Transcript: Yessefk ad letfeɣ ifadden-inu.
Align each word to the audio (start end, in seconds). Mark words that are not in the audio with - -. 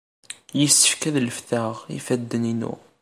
Yessefk 0.59 1.01
ad 1.09 1.15
letfeɣ 1.27 1.73
ifadden-inu. 1.97 2.73